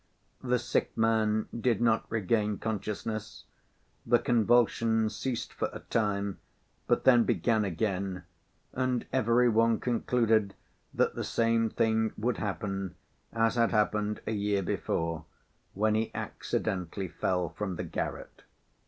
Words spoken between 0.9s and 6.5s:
man did not regain consciousness; the convulsions ceased for a time,